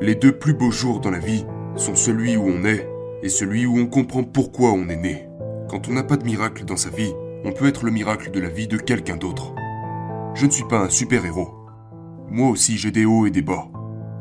Les 0.00 0.14
deux 0.14 0.30
plus 0.30 0.54
beaux 0.54 0.70
jours 0.70 1.00
dans 1.00 1.10
la 1.10 1.18
vie 1.18 1.44
sont 1.74 1.96
celui 1.96 2.36
où 2.36 2.44
on 2.44 2.64
est 2.64 2.88
et 3.24 3.28
celui 3.28 3.66
où 3.66 3.78
on 3.78 3.86
comprend 3.86 4.22
pourquoi 4.22 4.70
on 4.70 4.88
est 4.88 4.96
né. 4.96 5.28
Quand 5.68 5.88
on 5.88 5.92
n'a 5.92 6.04
pas 6.04 6.16
de 6.16 6.24
miracle 6.24 6.64
dans 6.64 6.76
sa 6.76 6.88
vie, 6.88 7.12
on 7.44 7.50
peut 7.50 7.66
être 7.66 7.84
le 7.84 7.90
miracle 7.90 8.30
de 8.30 8.38
la 8.38 8.48
vie 8.48 8.68
de 8.68 8.76
quelqu'un 8.76 9.16
d'autre. 9.16 9.56
Je 10.34 10.46
ne 10.46 10.52
suis 10.52 10.68
pas 10.68 10.84
un 10.84 10.88
super-héros. 10.88 11.52
Moi 12.30 12.48
aussi 12.48 12.78
j'ai 12.78 12.92
des 12.92 13.06
hauts 13.06 13.26
et 13.26 13.32
des 13.32 13.42
bas. 13.42 13.66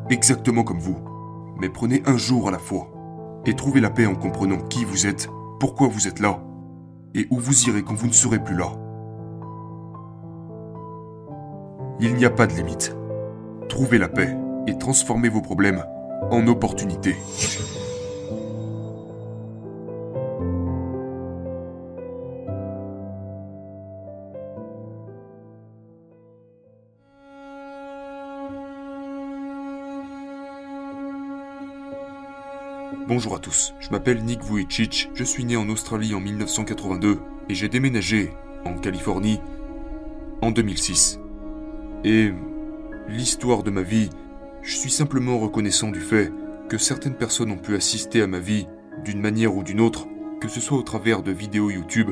Exactement 0.10 0.64
comme 0.64 0.80
vous. 0.80 0.98
Mais 1.62 1.70
prenez 1.70 2.02
un 2.08 2.18
jour 2.18 2.48
à 2.48 2.52
la 2.52 2.58
fois. 2.60 2.92
Et 3.46 3.56
trouvez 3.56 3.80
la 3.80 3.92
paix 3.92 4.08
en 4.08 4.16
comprenant 4.16 4.58
qui 4.58 4.84
vous 4.84 5.06
êtes, 5.06 5.30
pourquoi 5.60 5.90
vous 5.90 6.08
êtes 6.08 6.20
là, 6.20 6.44
et 7.14 7.28
où 7.30 7.38
vous 7.38 7.70
irez 7.70 7.84
quand 7.84 7.94
vous 7.94 8.08
ne 8.08 8.14
serez 8.14 8.44
plus 8.44 8.58
là. 8.58 8.72
Il 12.00 12.16
n'y 12.16 12.26
a 12.26 12.32
pas 12.32 12.48
de 12.48 12.54
limite. 12.54 12.98
Trouvez 13.70 14.00
la 14.00 14.10
paix 14.10 14.36
et 14.68 14.78
transformez 14.78 15.30
vos 15.30 15.42
problèmes 15.42 15.84
en 16.30 16.46
opportunités. 16.48 17.16
Bonjour 33.08 33.36
à 33.36 33.40
tous, 33.40 33.74
je 33.80 33.90
m'appelle 33.90 34.22
Nick 34.24 34.44
Vujicic, 34.44 35.10
je 35.14 35.24
suis 35.24 35.46
né 35.46 35.56
en 35.56 35.70
Australie 35.70 36.14
en 36.14 36.20
1982 36.20 37.20
et 37.48 37.56
j'ai 37.56 37.70
déménagé 37.70 38.34
en 38.66 38.78
Californie 38.78 39.40
en 40.42 40.52
2006. 40.52 41.20
Et 42.04 42.34
l'histoire 43.08 43.64
de 43.64 43.72
ma 43.72 43.82
vie, 43.82 44.10
je 44.68 44.76
suis 44.76 44.92
simplement 44.92 45.40
reconnaissant 45.40 45.92
du 45.92 46.02
fait 46.02 46.30
que 46.68 46.78
certaines 46.78 47.16
personnes 47.16 47.52
ont 47.52 47.58
pu 47.58 47.74
assister 47.74 48.22
à 48.22 48.28
ma 48.28 48.40
vie 48.40 48.68
d'une 49.06 49.22
manière 49.22 49.56
ou 49.56 49.64
d'une 49.64 49.80
autre, 49.80 50.08
que 50.42 50.50
ce 50.50 50.60
soit 50.60 50.78
au 50.78 50.82
travers 50.82 51.24
de 51.24 51.32
vidéos 51.32 51.70
YouTube 51.70 52.12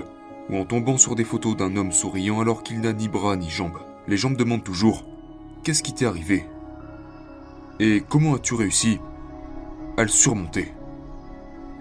ou 0.50 0.56
en 0.56 0.64
tombant 0.64 0.98
sur 0.98 1.16
des 1.16 1.26
photos 1.26 1.58
d'un 1.58 1.76
homme 1.76 1.92
souriant 1.92 2.40
alors 2.40 2.64
qu'il 2.64 2.80
n'a 2.80 2.94
ni 2.94 3.10
bras 3.10 3.36
ni 3.36 3.50
jambes. 3.50 3.80
Les 4.08 4.16
gens 4.16 4.30
me 4.30 4.38
demandent 4.38 4.64
toujours 4.64 5.04
Qu'est-ce 5.64 5.84
qui 5.84 5.94
t'est 5.94 6.06
arrivé? 6.06 6.46
Et 7.82 8.02
comment 8.08 8.36
as-tu 8.36 8.54
réussi? 8.54 9.00
à 9.98 10.04
le 10.04 10.08
surmonter 10.08 10.72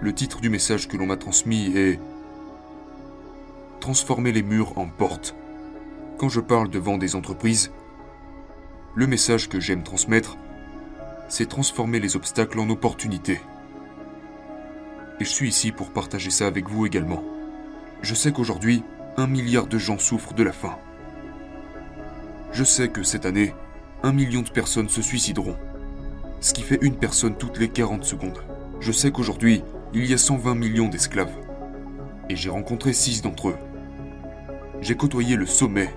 Le 0.01 0.13
titre 0.13 0.41
du 0.41 0.51
message 0.51 0.89
que 0.89 0.97
l'on 0.97 1.07
m'a 1.07 1.17
transmis 1.17 1.71
est 1.77 2.01
Transformer 3.79 4.33
les 4.33 4.43
murs 4.43 4.77
en 4.77 4.89
portes. 4.89 5.37
Quand 6.19 6.29
je 6.29 6.41
parle 6.41 6.69
devant 6.69 6.99
des 6.99 7.15
entreprises, 7.15 7.71
le 8.97 9.07
message 9.07 9.49
que 9.49 9.61
j'aime 9.61 9.85
transmettre, 9.85 10.37
c'est 11.29 11.49
transformer 11.49 12.01
les 12.01 12.17
obstacles 12.17 12.61
en 12.61 12.69
opportunités. 12.71 13.41
Et 15.21 15.25
je 15.25 15.31
suis 15.31 15.49
ici 15.49 15.73
pour 15.73 15.93
partager 15.93 16.31
ça 16.31 16.47
avec 16.47 16.69
vous 16.69 16.87
également. 16.87 17.23
Je 18.03 18.15
sais 18.15 18.33
qu'aujourd'hui, 18.33 18.83
un 19.17 19.27
milliard 19.27 19.67
de 19.67 19.79
gens 19.79 19.99
souffrent 19.99 20.35
de 20.35 20.43
la 20.43 20.53
faim. 20.53 20.77
Je 22.53 22.65
sais 22.65 22.89
que 22.89 23.03
cette 23.03 23.27
année, 23.27 23.55
un 24.03 24.13
million 24.13 24.43
de 24.43 24.51
personnes 24.51 24.89
se 24.89 25.03
suicideront, 25.03 25.57
ce 26.41 26.53
qui 26.53 26.63
fait 26.63 26.79
une 26.83 26.97
personne 26.97 27.37
toutes 27.37 27.59
les 27.59 27.69
40 27.69 28.05
secondes. 28.05 28.43
Je 28.81 28.93
sais 28.93 29.11
qu'aujourd'hui, 29.11 29.63
il 29.93 30.05
y 30.05 30.13
a 30.13 30.19
120 30.19 30.55
millions 30.55 30.89
d'esclaves, 30.89 31.35
et 32.29 32.37
j'ai 32.37 32.51
rencontré 32.51 32.93
6 32.93 33.23
d'entre 33.23 33.49
eux. 33.49 33.57
J'ai 34.81 34.97
côtoyé 34.97 35.37
le 35.37 35.47
sommet 35.47 35.95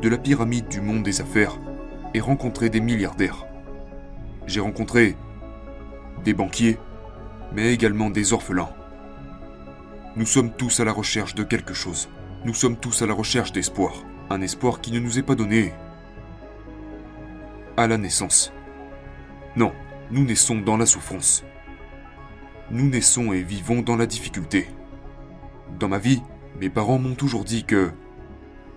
de 0.00 0.08
la 0.08 0.18
pyramide 0.18 0.68
du 0.68 0.80
monde 0.80 1.04
des 1.04 1.20
affaires 1.20 1.58
et 2.14 2.20
rencontré 2.20 2.70
des 2.70 2.80
milliardaires. 2.80 3.46
J'ai 4.46 4.60
rencontré 4.60 5.16
des 6.24 6.34
banquiers, 6.34 6.78
mais 7.52 7.72
également 7.72 8.10
des 8.10 8.32
orphelins. 8.32 8.70
Nous 10.16 10.26
sommes 10.26 10.52
tous 10.52 10.80
à 10.80 10.84
la 10.84 10.92
recherche 10.92 11.34
de 11.34 11.42
quelque 11.42 11.74
chose. 11.74 12.08
Nous 12.44 12.54
sommes 12.54 12.76
tous 12.76 13.02
à 13.02 13.06
la 13.06 13.14
recherche 13.14 13.52
d'espoir. 13.52 13.92
Un 14.30 14.40
espoir 14.40 14.80
qui 14.80 14.92
ne 14.92 14.98
nous 14.98 15.18
est 15.18 15.22
pas 15.22 15.34
donné 15.34 15.72
à 17.76 17.86
la 17.86 17.98
naissance. 17.98 18.52
Non, 19.56 19.72
nous 20.10 20.24
naissons 20.24 20.60
dans 20.60 20.76
la 20.76 20.86
souffrance. 20.86 21.44
Nous 22.70 22.88
naissons 22.88 23.32
et 23.32 23.42
vivons 23.42 23.82
dans 23.82 23.96
la 23.96 24.06
difficulté. 24.06 24.68
Dans 25.78 25.88
ma 25.88 25.98
vie, 25.98 26.22
mes 26.60 26.68
parents 26.68 26.98
m'ont 26.98 27.14
toujours 27.14 27.44
dit 27.44 27.64
que, 27.64 27.90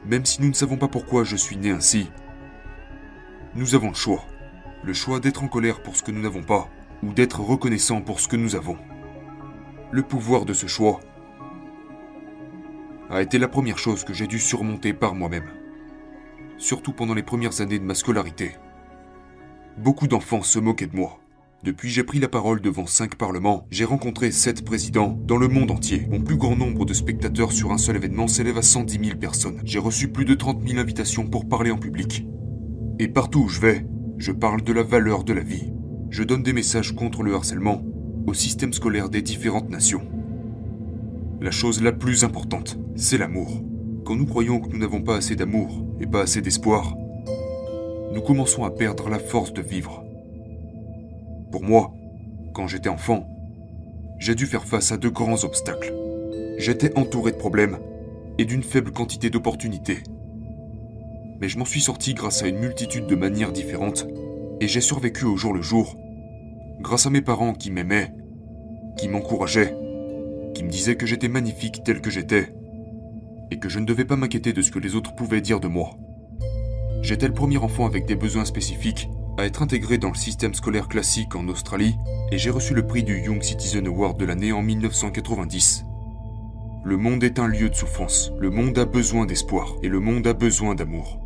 même 0.06 0.26
si 0.26 0.42
nous 0.42 0.50
ne 0.50 0.54
savons 0.54 0.78
pas 0.78 0.88
pourquoi 0.88 1.24
je 1.24 1.36
suis 1.36 1.58
né 1.58 1.72
ainsi, 1.72 2.10
nous 3.56 3.76
avons 3.76 3.90
le 3.90 3.96
choix. 3.96 4.26
Le 4.86 4.94
choix 4.94 5.20
d'être 5.20 5.44
en 5.44 5.48
colère 5.48 5.82
pour 5.82 5.96
ce 5.96 6.04
que 6.04 6.12
nous 6.12 6.22
n'avons 6.22 6.44
pas, 6.44 6.70
ou 7.02 7.12
d'être 7.12 7.40
reconnaissant 7.40 8.02
pour 8.02 8.20
ce 8.20 8.28
que 8.28 8.36
nous 8.36 8.56
avons. 8.56 8.78
Le 9.90 10.04
pouvoir 10.04 10.46
de 10.46 10.54
ce 10.54 10.68
choix 10.68 11.00
a 13.10 13.24
été 13.24 13.40
la 13.40 13.48
première 13.48 13.80
chose 13.80 14.04
que 14.04 14.14
j'ai 14.14 14.28
dû 14.28 14.38
surmonter 14.38 14.94
par 14.94 15.16
moi-même. 15.16 15.50
Surtout 16.60 16.94
pendant 16.94 17.16
les 17.16 17.24
premières 17.24 17.62
années 17.62 17.80
de 17.80 17.84
ma 17.84 17.96
scolarité. 17.96 18.58
Beaucoup 19.80 20.08
d'enfants 20.08 20.44
se 20.44 20.60
moquaient 20.60 20.86
de 20.86 20.96
moi. 20.96 21.20
Depuis 21.64 21.90
j'ai 21.90 22.04
pris 22.04 22.20
la 22.20 22.28
parole 22.28 22.62
devant 22.62 22.86
cinq 22.86 23.16
parlements, 23.16 23.66
j'ai 23.72 23.86
rencontré 23.86 24.30
sept 24.30 24.64
présidents 24.64 25.18
dans 25.24 25.38
le 25.38 25.48
monde 25.48 25.72
entier. 25.72 26.06
Mon 26.12 26.22
plus 26.22 26.38
grand 26.38 26.56
nombre 26.56 26.86
de 26.86 26.94
spectateurs 26.94 27.54
sur 27.54 27.72
un 27.72 27.80
seul 27.80 27.96
événement 27.96 28.28
s'élève 28.28 28.60
à 28.60 28.62
110 28.62 29.04
000 29.04 29.18
personnes. 29.18 29.62
J'ai 29.66 29.80
reçu 29.80 30.10
plus 30.10 30.26
de 30.26 30.36
30 30.36 30.62
000 30.62 30.80
invitations 30.80 31.26
pour 31.26 31.50
parler 31.50 31.72
en 31.72 31.80
public. 31.80 32.28
Et 33.00 33.08
partout 33.08 33.46
où 33.46 33.50
je 33.50 33.60
vais, 33.60 33.84
je 34.18 34.32
parle 34.32 34.62
de 34.62 34.74
la 34.74 34.84
valeur 34.84 35.24
de 35.24 35.34
la 35.34 35.42
vie. 35.42 35.74
Je 36.10 36.24
donne 36.24 36.44
des 36.44 36.54
messages 36.54 36.94
contre 36.94 37.24
le 37.24 37.34
harcèlement 37.34 37.84
au 38.28 38.34
système 38.34 38.74
scolaire 38.74 39.10
des 39.10 39.22
différentes 39.22 39.70
nations. 39.70 40.08
La 41.42 41.52
chose 41.52 41.82
la 41.82 41.92
plus 41.92 42.24
importante, 42.24 42.78
c'est 42.96 43.18
l'amour. 43.18 43.62
Quand 44.06 44.16
nous 44.16 44.26
croyons 44.26 44.60
que 44.60 44.70
nous 44.70 44.78
n'avons 44.78 45.02
pas 45.02 45.18
assez 45.18 45.36
d'amour 45.36 45.86
et 46.00 46.08
pas 46.08 46.22
assez 46.22 46.42
d'espoir, 46.42 46.96
nous 48.14 48.22
commençons 48.22 48.64
à 48.64 48.72
perdre 48.72 49.10
la 49.10 49.20
force 49.20 49.54
de 49.54 49.62
vivre. 49.62 50.04
Pour 51.52 51.64
moi, 51.64 51.94
quand 52.54 52.68
j'étais 52.68 52.90
enfant, 52.90 53.28
j'ai 54.20 54.36
dû 54.36 54.46
faire 54.46 54.64
face 54.64 54.92
à 54.92 54.98
de 54.98 55.10
grands 55.10 55.44
obstacles. 55.44 55.94
J'étais 56.58 56.98
entouré 56.98 57.32
de 57.32 57.38
problèmes 57.38 57.78
et 58.38 58.46
d'une 58.46 58.64
faible 58.64 58.92
quantité 58.92 59.30
d'opportunités. 59.30 60.00
Mais 61.42 61.50
je 61.50 61.58
m'en 61.58 61.66
suis 61.66 61.82
sorti 61.82 62.14
grâce 62.14 62.44
à 62.44 62.48
une 62.48 62.60
multitude 62.60 63.08
de 63.08 63.16
manières 63.16 63.52
différentes 63.52 64.08
et 64.62 64.68
j'ai 64.68 64.82
survécu 64.82 65.26
au 65.26 65.36
jour 65.36 65.54
le 65.54 65.62
jour 65.62 65.98
grâce 66.80 67.06
à 67.06 67.10
mes 67.10 67.22
parents 67.22 67.54
qui 67.54 67.72
m'aimaient, 67.72 68.14
qui 68.98 69.08
m'encourageaient, 69.08 69.76
qui 70.54 70.64
me 70.64 70.70
disaient 70.70 70.96
que 70.96 71.06
j'étais 71.06 71.28
magnifique 71.28 71.84
tel 71.84 72.02
que 72.02 72.10
j'étais 72.10 72.54
et 73.52 73.60
que 73.60 73.70
je 73.70 73.80
ne 73.80 73.86
devais 73.86 74.06
pas 74.06 74.16
m'inquiéter 74.16 74.54
de 74.54 74.62
ce 74.62 74.72
que 74.72 74.80
les 74.80 74.96
autres 74.96 75.16
pouvaient 75.16 75.42
dire 75.42 75.60
de 75.60 75.68
moi. 75.68 75.98
J'étais 77.02 77.28
le 77.28 77.34
premier 77.34 77.58
enfant 77.58 77.86
avec 77.86 78.06
des 78.06 78.16
besoins 78.16 78.46
spécifiques 78.46 79.10
à 79.38 79.46
être 79.46 79.62
intégré 79.62 79.98
dans 79.98 80.10
le 80.10 80.16
système 80.16 80.54
scolaire 80.54 80.88
classique 80.88 81.36
en 81.36 81.48
Australie 81.48 81.96
et 82.32 82.38
j'ai 82.38 82.50
reçu 82.50 82.74
le 82.74 82.88
prix 82.88 83.04
du 83.04 83.20
Young 83.20 83.42
Citizen 83.42 83.86
Award 83.88 84.18
de 84.18 84.26
l'année 84.26 84.52
en 84.52 84.62
1990. 84.62 85.86
Le 86.84 86.98
monde 86.98 87.24
est 87.24 87.40
un 87.40 87.48
lieu 87.48 87.70
de 87.70 87.76
souffrance, 87.76 88.32
le 88.40 88.50
monde 88.50 88.78
a 88.78 88.86
besoin 88.86 89.26
d'espoir 89.26 89.76
et 89.84 89.90
le 89.90 90.00
monde 90.00 90.28
a 90.28 90.34
besoin 90.34 90.76
d'amour. 90.76 91.25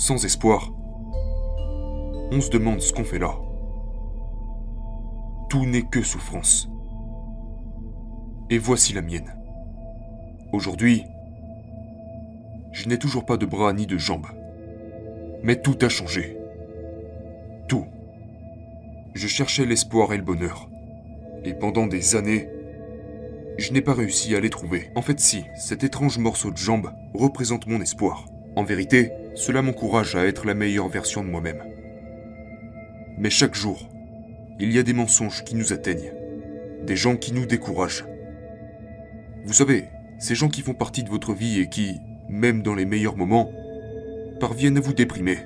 Sans 0.00 0.24
espoir, 0.24 0.72
on 2.30 2.40
se 2.40 2.50
demande 2.50 2.80
ce 2.80 2.92
qu'on 2.92 3.02
fait 3.02 3.18
là. 3.18 3.34
Tout 5.48 5.66
n'est 5.66 5.82
que 5.82 6.02
souffrance. 6.02 6.70
Et 8.48 8.58
voici 8.58 8.92
la 8.92 9.02
mienne. 9.02 9.34
Aujourd'hui, 10.52 11.02
je 12.70 12.88
n'ai 12.88 12.96
toujours 12.96 13.26
pas 13.26 13.36
de 13.36 13.44
bras 13.44 13.72
ni 13.72 13.88
de 13.88 13.98
jambes. 13.98 14.28
Mais 15.42 15.60
tout 15.60 15.76
a 15.80 15.88
changé. 15.88 16.38
Tout. 17.66 17.86
Je 19.14 19.26
cherchais 19.26 19.66
l'espoir 19.66 20.12
et 20.12 20.16
le 20.16 20.22
bonheur. 20.22 20.70
Et 21.44 21.54
pendant 21.54 21.88
des 21.88 22.14
années, 22.14 22.48
je 23.58 23.72
n'ai 23.72 23.82
pas 23.82 23.94
réussi 23.94 24.36
à 24.36 24.40
les 24.40 24.50
trouver. 24.50 24.92
En 24.94 25.02
fait, 25.02 25.18
si, 25.18 25.42
cet 25.56 25.82
étrange 25.82 26.18
morceau 26.18 26.52
de 26.52 26.56
jambe 26.56 26.92
représente 27.14 27.66
mon 27.66 27.80
espoir. 27.80 28.26
En 28.58 28.64
vérité, 28.64 29.12
cela 29.36 29.62
m'encourage 29.62 30.16
à 30.16 30.26
être 30.26 30.44
la 30.44 30.54
meilleure 30.54 30.88
version 30.88 31.22
de 31.22 31.30
moi-même. 31.30 31.62
Mais 33.16 33.30
chaque 33.30 33.54
jour, 33.54 33.88
il 34.58 34.72
y 34.72 34.80
a 34.80 34.82
des 34.82 34.94
mensonges 34.94 35.44
qui 35.44 35.54
nous 35.54 35.72
atteignent. 35.72 36.12
Des 36.84 36.96
gens 36.96 37.14
qui 37.14 37.32
nous 37.32 37.46
découragent. 37.46 38.04
Vous 39.44 39.52
savez, 39.52 39.84
ces 40.18 40.34
gens 40.34 40.48
qui 40.48 40.62
font 40.62 40.74
partie 40.74 41.04
de 41.04 41.08
votre 41.08 41.34
vie 41.34 41.60
et 41.60 41.68
qui, 41.68 42.00
même 42.28 42.62
dans 42.62 42.74
les 42.74 42.84
meilleurs 42.84 43.16
moments, 43.16 43.48
parviennent 44.40 44.78
à 44.78 44.80
vous 44.80 44.92
déprimer. 44.92 45.38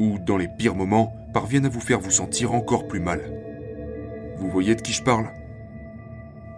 Ou, 0.00 0.18
dans 0.18 0.38
les 0.38 0.48
pires 0.48 0.74
moments, 0.74 1.14
parviennent 1.32 1.66
à 1.66 1.68
vous 1.68 1.78
faire 1.78 2.00
vous 2.00 2.10
sentir 2.10 2.54
encore 2.54 2.88
plus 2.88 2.98
mal. 2.98 3.20
Vous 4.36 4.50
voyez 4.50 4.74
de 4.74 4.82
qui 4.82 4.92
je 4.92 5.04
parle? 5.04 5.28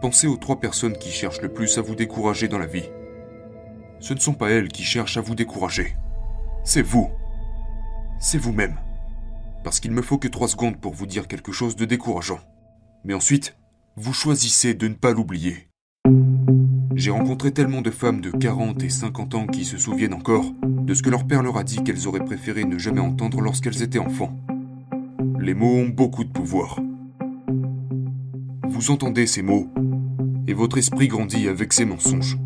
Pensez 0.01 0.27
aux 0.27 0.39
trois 0.39 0.61
personnes 0.61 0.97
qui 0.97 1.11
cherchent 1.11 1.43
le 1.43 1.53
plus 1.53 1.77
à 1.77 1.83
vous 1.83 1.95
décourager 1.95 2.49
dans 2.49 2.59
la 2.59 2.65
vie. 2.65 2.89
Ce 4.00 4.14
ne 4.14 4.19
sont 4.19 4.35
pas 4.35 4.50
elles 4.50 4.69
qui 4.69 4.82
cherchent 4.82 5.17
à 5.17 5.20
vous 5.20 5.35
décourager. 5.35 5.96
C'est 6.64 6.82
vous. 6.82 7.11
C'est 8.19 8.38
vous-même. 8.38 8.76
parce 9.62 9.81
qu'il 9.81 9.93
me 9.93 10.02
faut 10.02 10.19
que 10.19 10.29
trois 10.29 10.49
secondes 10.49 10.79
pour 10.79 10.93
vous 10.93 11.06
dire 11.06 11.26
quelque 11.26 11.50
chose 11.50 11.75
de 11.75 11.87
décourageant. 11.87 12.38
Mais 13.02 13.14
ensuite, 13.14 13.56
vous 13.96 14.12
choisissez 14.12 14.75
de 14.75 14.88
ne 14.88 14.94
pas 14.94 15.12
l'oublier. 15.12 15.69
J'ai 16.94 17.11
rencontré 17.11 17.50
tellement 17.50 17.81
de 17.81 17.91
femmes 17.91 18.20
de 18.20 18.31
40 18.31 18.82
et 18.82 18.91
50 18.91 19.35
ans 19.35 19.46
qui 19.46 19.64
se 19.64 19.79
souviennent 19.79 20.14
encore 20.14 20.52
de 20.62 20.94
ce 20.94 21.02
que 21.02 21.11
leur 21.11 21.26
père 21.26 21.43
leur 21.43 21.56
a 21.56 21.64
dit 21.64 21.82
qu'elles 21.82 22.06
auraient 22.06 22.25
préféré 22.25 22.64
ne 22.64 22.79
jamais 22.79 23.00
entendre 23.00 23.41
lorsqu'elles 23.41 23.82
étaient 23.82 23.99
enfants. 23.99 24.38
Les 25.41 25.55
mots 25.55 25.76
ont 25.76 25.88
beaucoup 25.88 26.25
de 26.25 26.31
pouvoir. 26.31 26.79
Vous 28.69 28.91
entendez 28.91 29.26
ces 29.26 29.43
mots, 29.43 29.69
et 30.46 30.52
votre 30.52 30.79
esprit 30.79 31.08
grandit 31.08 31.49
avec 31.49 31.73
ces 31.73 31.85
mensonges. 31.85 32.38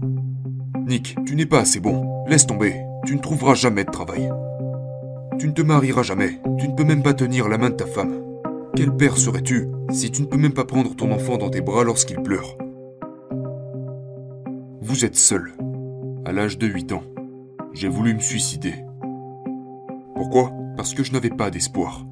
Nick, 0.89 1.17
tu 1.27 1.37
n'es 1.37 1.45
pas 1.45 1.61
assez 1.61 1.81
bon. 1.81 2.25
Laisse 2.29 2.47
tomber. 2.47 2.75
Tu 3.05 3.15
ne 3.15 3.21
trouveras 3.21 3.53
jamais 3.53 3.85
de 3.85 3.91
travail. 3.91 4.33
Tu 5.39 5.47
ne 5.47 5.53
te 5.53 5.61
marieras 5.61 6.03
jamais. 6.03 6.41
Tu 6.59 6.67
ne 6.67 6.75
peux 6.75 6.85
même 6.85 7.03
pas 7.03 7.13
tenir 7.13 7.47
la 7.47 7.59
main 7.59 7.69
de 7.69 7.75
ta 7.75 7.85
femme. 7.85 8.23
Quel 8.75 8.97
père 8.97 9.19
serais-tu 9.19 9.69
si 9.93 10.11
tu 10.11 10.23
ne 10.23 10.27
peux 10.27 10.39
même 10.39 10.55
pas 10.55 10.65
prendre 10.65 10.97
ton 10.97 11.13
enfant 11.13 11.37
dans 11.37 11.51
tes 11.51 11.61
bras 11.61 11.85
lorsqu'il 11.85 12.23
pleure? 12.23 12.57
Vous 14.81 15.05
êtes 15.05 15.17
seul. 15.17 15.53
À 16.25 16.33
l'âge 16.33 16.57
de 16.57 16.67
8 16.67 16.93
ans, 16.93 17.03
j'ai 17.75 17.89
voulu 17.89 18.15
me 18.15 18.21
suicider. 18.21 18.73
Pourquoi? 20.15 20.55
Parce 20.75 20.95
que 20.95 21.05
je 21.05 21.13
n'avais 21.13 21.29
pas 21.29 21.51
d'espoir. 21.51 22.07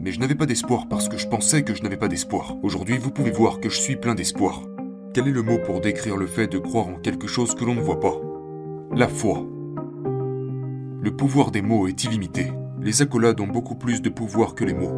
Mais 0.00 0.10
je 0.10 0.18
n'avais 0.18 0.34
pas 0.34 0.46
d'espoir 0.46 0.88
parce 0.88 1.08
que 1.08 1.18
je 1.18 1.28
pensais 1.28 1.62
que 1.62 1.72
je 1.72 1.84
n'avais 1.84 1.98
pas 1.98 2.08
d'espoir. 2.08 2.56
Aujourd'hui, 2.64 2.98
vous 2.98 3.12
pouvez 3.12 3.30
voir 3.30 3.60
que 3.60 3.68
je 3.68 3.80
suis 3.80 3.94
plein 3.94 4.16
d'espoir. 4.16 4.64
Quel 5.16 5.28
est 5.28 5.32
le 5.32 5.42
mot 5.42 5.56
pour 5.56 5.80
décrire 5.80 6.18
le 6.18 6.26
fait 6.26 6.46
de 6.46 6.58
croire 6.58 6.88
en 6.88 6.96
quelque 6.96 7.26
chose 7.26 7.54
que 7.54 7.64
l'on 7.64 7.74
ne 7.74 7.80
voit 7.80 8.00
pas? 8.00 8.20
La 8.94 9.08
foi. 9.08 9.46
Le 11.00 11.10
pouvoir 11.16 11.50
des 11.50 11.62
mots 11.62 11.88
est 11.88 12.04
illimité. 12.04 12.52
Les 12.82 13.00
accolades 13.00 13.40
ont 13.40 13.46
beaucoup 13.46 13.76
plus 13.76 14.02
de 14.02 14.10
pouvoir 14.10 14.54
que 14.54 14.66
les 14.66 14.74
mots. 14.74 14.92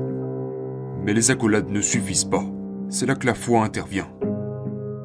Mais 1.04 1.14
les 1.14 1.30
accolades 1.30 1.70
ne 1.70 1.80
suffisent 1.80 2.24
pas. 2.24 2.44
C'est 2.88 3.06
là 3.06 3.14
que 3.14 3.26
la 3.26 3.34
foi 3.34 3.62
intervient. 3.62 4.10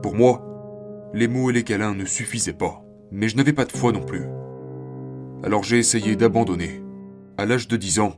Pour 0.01 0.15
moi, 0.15 1.11
les 1.13 1.27
mots 1.27 1.51
et 1.51 1.53
les 1.53 1.63
câlins 1.63 1.93
ne 1.93 2.05
suffisaient 2.05 2.51
pas. 2.51 2.83
Mais 3.11 3.29
je 3.29 3.37
n'avais 3.37 3.53
pas 3.53 3.65
de 3.65 3.71
foi 3.71 3.91
non 3.91 4.01
plus. 4.01 4.25
Alors 5.43 5.61
j'ai 5.61 5.77
essayé 5.77 6.15
d'abandonner. 6.15 6.81
À 7.37 7.45
l'âge 7.45 7.67
de 7.67 7.77
10 7.77 7.99
ans, 7.99 8.15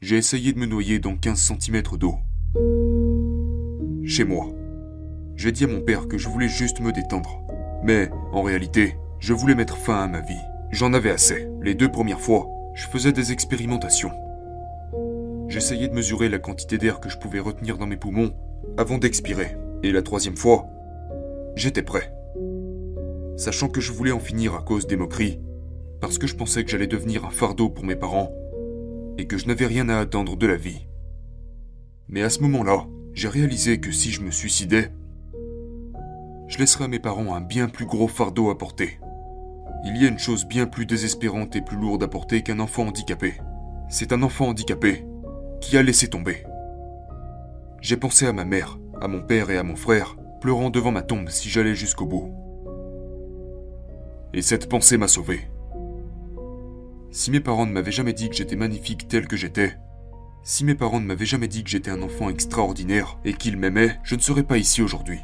j'ai 0.00 0.16
essayé 0.16 0.52
de 0.52 0.58
me 0.58 0.66
noyer 0.66 0.98
dans 0.98 1.16
15 1.16 1.52
cm 1.60 1.82
d'eau. 1.96 2.16
Chez 4.04 4.24
moi. 4.24 4.48
J'ai 5.36 5.52
dit 5.52 5.64
à 5.64 5.68
mon 5.68 5.82
père 5.82 6.08
que 6.08 6.16
je 6.16 6.28
voulais 6.28 6.48
juste 6.48 6.80
me 6.80 6.92
détendre. 6.92 7.42
Mais, 7.82 8.10
en 8.32 8.42
réalité, 8.42 8.96
je 9.20 9.34
voulais 9.34 9.54
mettre 9.54 9.76
fin 9.76 10.02
à 10.02 10.08
ma 10.08 10.20
vie. 10.20 10.34
J'en 10.70 10.94
avais 10.94 11.10
assez. 11.10 11.48
Les 11.60 11.74
deux 11.74 11.90
premières 11.90 12.20
fois, 12.20 12.48
je 12.74 12.86
faisais 12.86 13.12
des 13.12 13.32
expérimentations. 13.32 14.12
J'essayais 15.48 15.88
de 15.88 15.94
mesurer 15.94 16.28
la 16.28 16.38
quantité 16.38 16.78
d'air 16.78 17.00
que 17.00 17.10
je 17.10 17.18
pouvais 17.18 17.38
retenir 17.38 17.76
dans 17.76 17.86
mes 17.86 17.96
poumons 17.96 18.34
avant 18.78 18.98
d'expirer. 18.98 19.56
Et 19.82 19.92
la 19.92 20.02
troisième 20.02 20.36
fois, 20.36 20.66
j'étais 21.54 21.82
prêt. 21.82 22.12
Sachant 23.36 23.68
que 23.68 23.82
je 23.82 23.92
voulais 23.92 24.12
en 24.12 24.20
finir 24.20 24.54
à 24.54 24.62
cause 24.62 24.86
des 24.86 24.96
moqueries, 24.96 25.40
parce 26.00 26.18
que 26.18 26.26
je 26.26 26.34
pensais 26.34 26.64
que 26.64 26.70
j'allais 26.70 26.86
devenir 26.86 27.26
un 27.26 27.30
fardeau 27.30 27.68
pour 27.68 27.84
mes 27.84 27.96
parents, 27.96 28.32
et 29.18 29.26
que 29.26 29.36
je 29.36 29.46
n'avais 29.46 29.66
rien 29.66 29.88
à 29.90 29.98
attendre 29.98 30.36
de 30.36 30.46
la 30.46 30.56
vie. 30.56 30.86
Mais 32.08 32.22
à 32.22 32.30
ce 32.30 32.40
moment-là, 32.40 32.86
j'ai 33.12 33.28
réalisé 33.28 33.80
que 33.80 33.92
si 33.92 34.10
je 34.10 34.22
me 34.22 34.30
suicidais, 34.30 34.90
je 36.48 36.58
laisserais 36.58 36.84
à 36.84 36.88
mes 36.88 36.98
parents 36.98 37.34
un 37.34 37.40
bien 37.40 37.68
plus 37.68 37.86
gros 37.86 38.08
fardeau 38.08 38.50
à 38.50 38.58
porter. 38.58 38.98
Il 39.84 39.96
y 39.96 40.04
a 40.04 40.08
une 40.08 40.18
chose 40.18 40.46
bien 40.46 40.66
plus 40.66 40.86
désespérante 40.86 41.56
et 41.56 41.60
plus 41.60 41.76
lourde 41.76 42.02
à 42.02 42.08
porter 42.08 42.42
qu'un 42.42 42.60
enfant 42.60 42.86
handicapé. 42.86 43.34
C'est 43.88 44.12
un 44.12 44.22
enfant 44.22 44.48
handicapé 44.48 45.04
qui 45.60 45.76
a 45.76 45.82
laissé 45.82 46.08
tomber. 46.08 46.44
J'ai 47.80 47.96
pensé 47.96 48.26
à 48.26 48.32
ma 48.32 48.44
mère, 48.44 48.78
à 49.00 49.08
mon 49.08 49.22
père 49.22 49.50
et 49.50 49.58
à 49.58 49.62
mon 49.62 49.76
frère, 49.76 50.16
pleurant 50.40 50.70
devant 50.70 50.92
ma 50.92 51.02
tombe 51.02 51.28
si 51.28 51.48
j'allais 51.48 51.74
jusqu'au 51.74 52.06
bout. 52.06 52.32
Et 54.32 54.42
cette 54.42 54.68
pensée 54.68 54.98
m'a 54.98 55.08
sauvé. 55.08 55.40
Si 57.10 57.30
mes 57.30 57.40
parents 57.40 57.66
ne 57.66 57.72
m'avaient 57.72 57.92
jamais 57.92 58.12
dit 58.12 58.28
que 58.28 58.36
j'étais 58.36 58.56
magnifique 58.56 59.08
tel 59.08 59.26
que 59.26 59.36
j'étais, 59.36 59.76
si 60.42 60.64
mes 60.64 60.74
parents 60.74 61.00
ne 61.00 61.06
m'avaient 61.06 61.26
jamais 61.26 61.48
dit 61.48 61.64
que 61.64 61.70
j'étais 61.70 61.90
un 61.90 62.02
enfant 62.02 62.28
extraordinaire 62.28 63.18
et 63.24 63.32
qu'ils 63.34 63.56
m'aimaient, 63.56 63.98
je 64.04 64.14
ne 64.14 64.20
serais 64.20 64.42
pas 64.44 64.58
ici 64.58 64.82
aujourd'hui. 64.82 65.20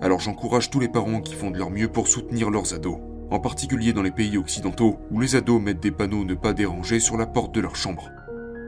Alors 0.00 0.20
j'encourage 0.20 0.70
tous 0.70 0.80
les 0.80 0.88
parents 0.88 1.20
qui 1.20 1.34
font 1.34 1.50
de 1.50 1.58
leur 1.58 1.70
mieux 1.70 1.88
pour 1.88 2.08
soutenir 2.08 2.50
leurs 2.50 2.74
ados, 2.74 2.98
en 3.30 3.40
particulier 3.40 3.92
dans 3.92 4.02
les 4.02 4.10
pays 4.10 4.36
occidentaux 4.36 4.98
où 5.10 5.20
les 5.20 5.36
ados 5.36 5.60
mettent 5.60 5.80
des 5.80 5.90
panneaux 5.90 6.24
ne 6.24 6.34
pas 6.34 6.52
déranger 6.52 7.00
sur 7.00 7.16
la 7.16 7.26
porte 7.26 7.54
de 7.54 7.60
leur 7.60 7.76
chambre. 7.76 8.10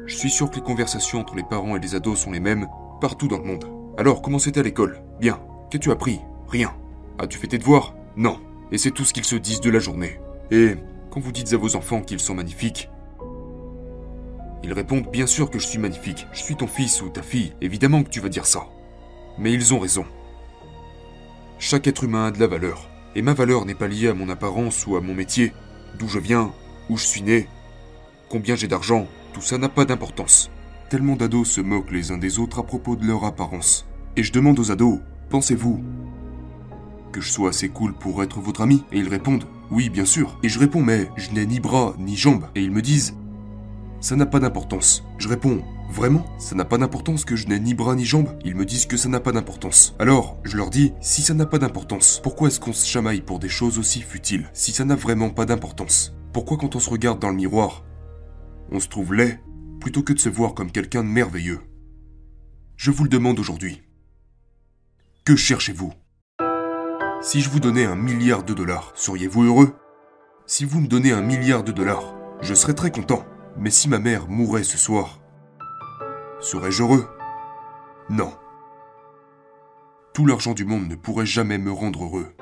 Je 0.07 0.17
suis 0.17 0.31
sûr 0.31 0.51
que 0.51 0.57
les 0.57 0.63
conversations 0.63 1.21
entre 1.21 1.35
les 1.35 1.43
parents 1.43 1.77
et 1.77 1.81
les 1.81 1.95
ados 1.95 2.19
sont 2.19 2.31
les 2.31 2.41
mêmes 2.41 2.69
partout 3.01 3.29
dans 3.29 3.39
le 3.39 3.45
monde. 3.45 3.65
Alors, 3.99 4.23
comment 4.23 4.39
c'était 4.39 4.61
à 4.61 4.63
l'école? 4.63 5.03
Bien. 5.21 5.41
Qu'as-tu 5.71 5.91
appris? 5.91 6.21
Rien. 6.49 6.73
As-tu 7.19 7.39
fait 7.39 7.49
tes 7.49 7.59
devoirs? 7.59 7.95
Non. 8.17 8.39
Et 8.71 8.79
c'est 8.79 8.93
tout 8.93 9.05
ce 9.05 9.13
qu'ils 9.13 9.25
se 9.25 9.37
disent 9.37 9.61
de 9.61 9.71
la 9.71 9.79
journée. 9.79 10.21
Et 10.51 10.75
quand 11.11 11.21
vous 11.21 11.33
dites 11.33 11.53
à 11.53 11.57
vos 11.57 11.77
enfants 11.77 12.03
qu'ils 12.03 12.21
sont 12.21 12.35
magnifiques, 12.35 12.89
ils 14.63 14.73
répondent 14.73 15.11
bien 15.11 15.27
sûr 15.27 15.51
que 15.51 15.59
je 15.59 15.67
suis 15.67 15.79
magnifique, 15.79 16.27
je 16.33 16.43
suis 16.43 16.57
ton 16.57 16.67
fils 16.67 17.01
ou 17.03 17.09
ta 17.09 17.23
fille, 17.23 17.53
évidemment 17.61 18.03
que 18.03 18.11
tu 18.11 18.21
vas 18.21 18.29
dire 18.29 18.47
ça. 18.47 18.67
Mais 19.39 19.53
ils 19.53 19.75
ont 19.75 19.79
raison. 19.79 20.05
Chaque 21.59 21.87
être 21.87 22.05
humain 22.05 22.27
a 22.27 22.31
de 22.31 22.39
la 22.39 22.47
valeur, 22.47 22.89
et 23.15 23.23
ma 23.23 23.33
valeur 23.33 23.65
n'est 23.65 23.75
pas 23.75 23.89
liée 23.89 24.09
à 24.09 24.15
mon 24.15 24.29
apparence 24.29 24.87
ou 24.87 24.97
à 24.97 25.01
mon 25.01 25.15
métier, 25.15 25.53
d'où 25.99 26.07
je 26.07 26.19
viens, 26.19 26.53
où 26.91 26.97
je 26.97 27.07
suis 27.07 27.23
né, 27.23 27.49
combien 28.29 28.57
j'ai 28.57 28.69
d'argent, 28.69 29.07
tout 29.33 29.41
ça 29.41 29.57
n'a 29.57 29.69
pas 29.69 29.85
d'importance. 29.85 30.51
Tellement 30.91 31.17
d'ados 31.17 31.49
se 31.49 31.61
moquent 31.61 31.93
les 31.93 32.13
uns 32.13 32.19
des 32.19 32.39
autres 32.39 32.59
à 32.59 32.63
propos 32.63 32.95
de 32.95 33.07
leur 33.07 33.25
apparence. 33.25 33.87
Et 34.17 34.23
je 34.23 34.33
demande 34.33 34.59
aux 34.59 34.71
ados, 34.71 35.01
pensez-vous 35.31 35.83
que 37.11 37.21
je 37.21 37.33
sois 37.33 37.49
assez 37.49 37.71
cool 37.71 37.95
pour 37.95 38.23
être 38.23 38.41
votre 38.41 38.61
ami? 38.61 38.85
Et 38.93 38.99
ils 38.99 39.09
répondent, 39.09 39.45
oui, 39.71 39.89
bien 39.89 40.05
sûr. 40.05 40.39
Et 40.43 40.49
je 40.49 40.59
réponds, 40.59 40.83
mais 40.83 41.11
je 41.17 41.31
n'ai 41.31 41.47
ni 41.47 41.59
bras 41.59 41.95
ni 41.99 42.17
jambes. 42.17 42.47
Et 42.55 42.63
ils 42.63 42.71
me 42.71 42.83
disent, 42.83 43.17
ça 44.01 44.15
n'a 44.15 44.27
pas 44.27 44.39
d'importance. 44.39 45.05
Je 45.19 45.29
réponds, 45.29 45.63
vraiment 45.91 46.25
Ça 46.39 46.55
n'a 46.55 46.65
pas 46.65 46.79
d'importance 46.79 47.25
que 47.25 47.37
je 47.37 47.47
n'ai 47.47 47.59
ni 47.59 47.75
bras 47.75 47.95
ni 47.95 48.05
jambes 48.05 48.37
Ils 48.45 48.55
me 48.55 48.65
disent 48.65 48.87
que 48.87 48.97
ça 48.97 49.09
n'a 49.09 49.21
pas 49.21 49.33
d'importance. 49.33 49.95
Alors, 49.99 50.39
je 50.45 50.57
leur 50.57 50.71
dis, 50.71 50.93
si 51.01 51.23
ça 51.23 51.35
n'a 51.35 51.47
pas 51.47 51.59
d'importance, 51.59 52.21
pourquoi 52.23 52.49
est-ce 52.49 52.61
qu'on 52.61 52.73
se 52.73 52.87
chamaille 52.87 53.21
pour 53.21 53.39
des 53.39 53.49
choses 53.49 53.79
aussi 53.79 54.03
futiles 54.03 54.49
Si 54.53 54.73
ça 54.73 54.85
n'a 54.85 54.97
vraiment 54.97 55.31
pas 55.31 55.47
d'importance, 55.47 56.15
pourquoi 56.33 56.57
quand 56.57 56.77
on 56.77 56.81
se 56.81 56.91
regarde 56.91 57.19
dans 57.19 57.31
le 57.31 57.37
miroir, 57.37 57.85
on 58.71 58.81
se 58.81 58.89
trouve 58.89 59.15
laid 59.15 59.41
plutôt 59.81 60.03
que 60.03 60.13
de 60.13 60.19
se 60.19 60.29
voir 60.29 60.55
comme 60.55 60.71
quelqu'un 60.71 61.03
de 61.03 61.09
merveilleux? 61.09 61.61
Je 62.77 62.91
vous 62.91 63.05
le 63.05 63.11
demande 63.11 63.39
aujourd'hui. 63.39 63.83
Que 65.25 65.35
cherchez-vous? 65.35 65.93
Si 67.23 67.41
je 67.41 67.49
vous 67.49 67.61
donnais 67.61 67.87
un 67.87 67.97
milliard 67.97 68.45
de 68.45 68.55
dollars, 68.55 68.93
seriez-vous 68.95 69.45
heureux? 69.45 69.75
Si 70.47 70.65
vous 70.65 70.81
me 70.81 70.87
donnez 70.87 71.11
un 71.11 71.23
milliard 71.23 71.65
de 71.65 71.73
dollars, 71.73 72.15
je 72.43 72.55
serais 72.55 72.75
très 72.75 72.91
content. 72.91 73.25
Mais 73.59 73.71
si 73.71 73.89
ma 73.89 73.99
mère 73.99 74.29
mourait 74.29 74.63
ce 74.63 74.77
soir, 74.77 75.21
serais-je 76.41 76.83
heureux? 76.83 77.09
Non. 78.11 78.33
Tout 80.13 80.27
l'argent 80.27 80.55
du 80.55 80.65
monde 80.65 80.89
ne 80.89 80.95
pourrait 80.95 81.27
jamais 81.27 81.59
me 81.59 81.73
rendre 81.73 82.05
heureux. 82.05 82.33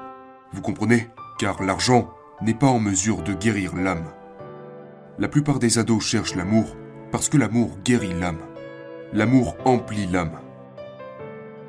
Vous 0.53 0.61
comprenez? 0.61 1.09
Car 1.39 1.63
l'argent 1.63 2.13
n'est 2.43 2.55
pas 2.55 2.69
en 2.69 2.79
mesure 2.79 3.23
de 3.23 3.33
guérir 3.33 3.75
l'âme. 3.75 4.07
La 5.19 5.29
plupart 5.29 5.59
des 5.59 5.79
ados 5.79 6.05
cherchent 6.05 6.35
l'amour 6.35 6.77
parce 7.11 7.29
que 7.29 7.37
l'amour 7.37 7.79
guérit 7.85 8.15
l'âme. 8.15 8.41
L'amour 9.13 9.57
emplit 9.65 10.07
l'âme. 10.07 10.39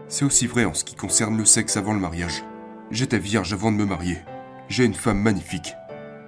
C'est 0.07 0.25
aussi 0.25 0.47
vrai 0.47 0.65
en 0.65 0.73
ce 0.73 0.83
qui 0.83 0.95
concerne 0.95 1.37
le 1.37 1.45
sexe 1.45 1.77
avant 1.77 1.93
le 1.93 1.99
mariage. 1.99 2.43
J'étais 2.91 3.19
vierge 3.19 3.53
avant 3.53 3.71
de 3.71 3.77
me 3.77 3.85
marier. 3.85 4.17
J'ai 4.67 4.85
une 4.85 4.93
femme 4.93 5.19
magnifique. 5.19 5.73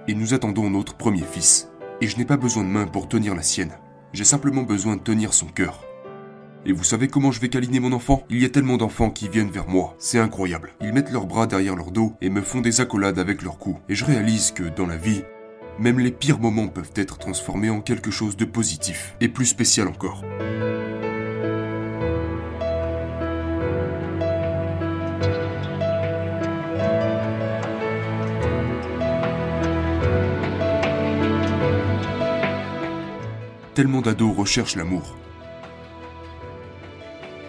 Et 0.06 0.14
nous 0.14 0.34
attendons 0.34 0.70
notre 0.70 0.94
premier 0.94 1.22
fils. 1.22 1.68
Et 2.00 2.06
je 2.06 2.16
n'ai 2.16 2.24
pas 2.24 2.36
besoin 2.36 2.64
de 2.64 2.68
main 2.68 2.86
pour 2.86 3.08
tenir 3.08 3.34
la 3.34 3.42
sienne. 3.42 3.72
J'ai 4.12 4.24
simplement 4.24 4.62
besoin 4.62 4.96
de 4.96 5.02
tenir 5.02 5.34
son 5.34 5.46
cœur. 5.46 5.84
Et 6.68 6.72
vous 6.72 6.84
savez 6.84 7.08
comment 7.08 7.32
je 7.32 7.40
vais 7.40 7.48
câliner 7.48 7.80
mon 7.80 7.92
enfant? 7.92 8.24
Il 8.28 8.42
y 8.42 8.44
a 8.44 8.50
tellement 8.50 8.76
d'enfants 8.76 9.08
qui 9.08 9.30
viennent 9.30 9.50
vers 9.50 9.66
moi, 9.66 9.96
c'est 9.98 10.18
incroyable. 10.18 10.74
Ils 10.82 10.92
mettent 10.92 11.10
leurs 11.10 11.24
bras 11.24 11.46
derrière 11.46 11.74
leur 11.74 11.90
dos 11.90 12.12
et 12.20 12.28
me 12.28 12.42
font 12.42 12.60
des 12.60 12.82
accolades 12.82 13.18
avec 13.18 13.40
leurs 13.40 13.56
coups. 13.56 13.80
Et 13.88 13.94
je 13.94 14.04
réalise 14.04 14.50
que 14.50 14.64
dans 14.64 14.84
la 14.86 14.98
vie, 14.98 15.22
même 15.78 15.98
les 15.98 16.10
pires 16.10 16.38
moments 16.38 16.68
peuvent 16.68 16.92
être 16.94 17.16
transformés 17.16 17.70
en 17.70 17.80
quelque 17.80 18.10
chose 18.10 18.36
de 18.36 18.44
positif, 18.44 19.16
et 19.22 19.28
plus 19.28 19.46
spécial 19.46 19.88
encore. 19.88 20.22
Tellement 33.72 34.02
d'ados 34.02 34.36
recherchent 34.36 34.76
l'amour. 34.76 35.16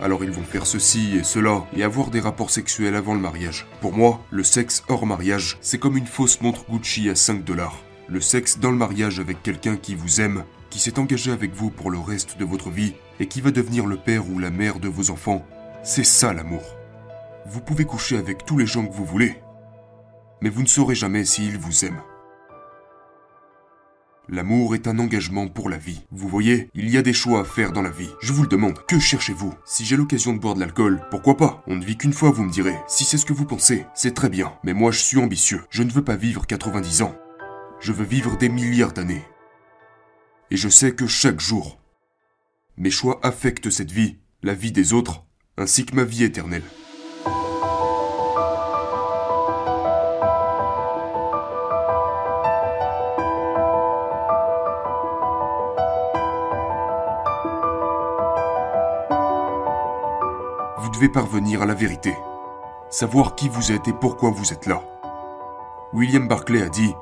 Alors 0.01 0.23
ils 0.23 0.31
vont 0.31 0.43
faire 0.43 0.65
ceci 0.65 1.17
et 1.17 1.23
cela 1.23 1.65
et 1.75 1.83
avoir 1.83 2.09
des 2.09 2.21
rapports 2.21 2.51
sexuels 2.51 2.95
avant 2.95 3.13
le 3.13 3.19
mariage. 3.19 3.67
Pour 3.81 3.93
moi, 3.93 4.21
le 4.31 4.43
sexe 4.43 4.83
hors 4.87 5.05
mariage, 5.05 5.57
c'est 5.61 5.77
comme 5.77 5.97
une 5.97 6.07
fausse 6.07 6.41
montre 6.41 6.65
Gucci 6.69 7.09
à 7.09 7.15
5 7.15 7.43
dollars. 7.43 7.77
le 8.07 8.21
sexe 8.21 8.57
dans 8.57 8.71
le 8.71 8.77
mariage 8.77 9.19
avec 9.19 9.43
quelqu'un 9.43 9.77
qui 9.77 9.93
vous 9.93 10.19
aime, 10.19 10.43
qui 10.71 10.79
s'est 10.79 10.97
engagé 10.97 11.31
avec 11.31 11.53
vous 11.53 11.69
pour 11.69 11.91
le 11.91 11.99
reste 11.99 12.39
de 12.39 12.45
votre 12.45 12.71
vie 12.71 12.95
et 13.19 13.27
qui 13.27 13.39
va 13.39 13.51
devenir 13.51 13.85
le 13.85 13.97
père 13.97 14.27
ou 14.29 14.39
la 14.39 14.49
mère 14.49 14.79
de 14.79 14.87
vos 14.87 15.11
enfants, 15.11 15.45
c'est 15.83 16.03
ça 16.03 16.33
l'amour. 16.33 16.63
Vous 17.45 17.61
pouvez 17.61 17.85
coucher 17.85 18.17
avec 18.17 18.45
tous 18.45 18.57
les 18.57 18.65
gens 18.65 18.85
que 18.85 18.93
vous 18.93 19.05
voulez, 19.05 19.37
mais 20.41 20.49
vous 20.49 20.63
ne 20.63 20.67
saurez 20.67 20.95
jamais 20.95 21.25
s'ils 21.25 21.57
vous 21.57 21.85
aiment. 21.85 22.01
L'amour 24.31 24.75
est 24.75 24.88
un 24.88 25.00
engagement 25.00 25.48
pour 25.48 25.69
la 25.69 25.77
vie. 25.77 26.01
Vous 26.12 26.27
voyez, 26.27 26.69
il 26.75 26.88
y 26.88 26.98
a 26.98 27.01
des 27.01 27.13
choix 27.13 27.41
à 27.41 27.43
faire 27.43 27.71
dans 27.71 27.81
la 27.81 27.89
vie. 27.89 28.12
Je 28.21 28.31
vous 28.31 28.43
le 28.43 28.48
demande, 28.48 28.77
que 28.86 29.00
cherchez-vous? 29.00 29.55
Si 29.65 29.86
j'ai 29.86 29.98
l'occasion 29.98 30.33
de 30.33 30.38
boire 30.38 30.53
de 30.53 30.59
l'alcool, 30.59 31.01
pourquoi 31.09 31.36
pas? 31.36 31.63
On 31.65 31.75
ne 31.75 31.83
vit 31.83 31.98
qu'une 31.98 32.13
fois, 32.13 32.29
vous 32.29 32.43
me 32.43 32.51
direz. 32.51 32.77
Si 32.88 33.05
c'est 33.05 33.17
ce 33.17 33.25
que 33.25 33.33
vous 33.33 33.45
pensez, 33.45 33.88
c'est 33.95 34.13
très 34.13 34.29
bien. 34.29 34.53
Mais 34.63 34.74
moi, 34.74 34.91
je 34.91 35.00
suis 35.00 35.17
ambitieux. 35.17 35.63
Je 35.71 35.81
ne 35.81 35.89
veux 35.89 36.03
pas 36.03 36.15
vivre 36.15 36.45
90 36.45 37.01
ans. 37.01 37.15
Je 37.79 37.91
veux 37.91 38.05
vivre 38.05 38.38
des 38.38 38.50
milliards 38.50 38.93
d'années. 38.93 39.25
Et 40.51 40.57
je 40.57 40.69
sais 40.69 40.93
que 40.93 41.07
chaque 41.07 41.39
jour, 41.39 41.79
mes 42.77 42.91
choix 42.91 43.19
affectent 43.24 43.71
cette 43.71 43.91
vie, 43.91 44.19
la 44.43 44.53
vie 44.53 44.71
des 44.71 44.93
autres, 44.93 45.25
ainsi 45.57 45.88
que 45.88 45.95
ma 45.95 46.03
vie 46.03 46.24
éternelle. 46.24 46.62
Parvenir 61.07 61.61
à 61.61 61.65
la 61.65 61.73
vérité, 61.73 62.13
savoir 62.89 63.35
qui 63.35 63.47
vous 63.47 63.71
êtes 63.71 63.87
et 63.87 63.93
pourquoi 63.93 64.31
vous 64.31 64.51
êtes 64.51 64.65
là. 64.65 64.81
William 65.93 66.27
Barclay 66.27 66.61
a 66.61 66.69
dit 66.69 66.93